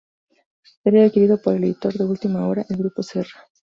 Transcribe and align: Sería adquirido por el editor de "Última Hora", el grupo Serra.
Sería 0.83 1.03
adquirido 1.05 1.39
por 1.43 1.53
el 1.53 1.63
editor 1.63 1.93
de 1.93 2.05
"Última 2.05 2.47
Hora", 2.47 2.65
el 2.67 2.77
grupo 2.77 3.03
Serra. 3.03 3.45